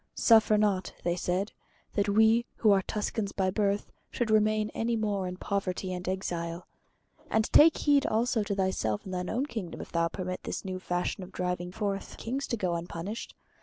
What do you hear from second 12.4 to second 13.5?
to go unpunished.